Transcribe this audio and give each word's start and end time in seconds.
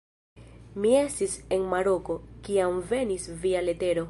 Mi 0.85 0.93
estis 1.01 1.35
en 1.57 1.69
Maroko, 1.75 2.19
kiam 2.49 2.81
venis 2.95 3.33
via 3.45 3.67
letero. 3.69 3.99